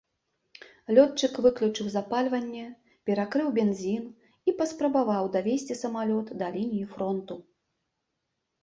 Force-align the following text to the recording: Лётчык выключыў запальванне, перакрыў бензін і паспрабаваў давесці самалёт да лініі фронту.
Лётчык 0.95 1.33
выключыў 1.45 1.91
запальванне, 1.97 2.63
перакрыў 3.11 3.53
бензін 3.59 4.03
і 4.51 4.55
паспрабаваў 4.63 5.23
давесці 5.37 5.79
самалёт 5.85 6.27
да 6.43 6.47
лініі 6.59 6.85
фронту. 6.97 7.35